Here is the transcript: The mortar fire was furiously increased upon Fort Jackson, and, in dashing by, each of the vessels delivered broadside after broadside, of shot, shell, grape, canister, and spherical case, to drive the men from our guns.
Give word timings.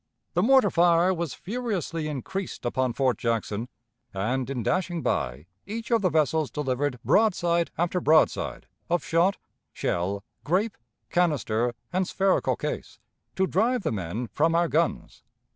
The 0.33 0.41
mortar 0.41 0.71
fire 0.71 1.13
was 1.13 1.35
furiously 1.35 2.07
increased 2.07 2.65
upon 2.65 2.93
Fort 2.93 3.19
Jackson, 3.19 3.69
and, 4.15 4.49
in 4.49 4.63
dashing 4.63 5.03
by, 5.03 5.45
each 5.67 5.91
of 5.91 6.01
the 6.01 6.09
vessels 6.09 6.49
delivered 6.49 6.97
broadside 7.05 7.69
after 7.77 8.01
broadside, 8.01 8.65
of 8.89 9.05
shot, 9.05 9.37
shell, 9.73 10.23
grape, 10.43 10.75
canister, 11.11 11.75
and 11.93 12.07
spherical 12.07 12.55
case, 12.55 12.97
to 13.35 13.45
drive 13.45 13.83
the 13.83 13.91
men 13.91 14.25
from 14.33 14.55
our 14.55 14.67
guns. 14.67 15.21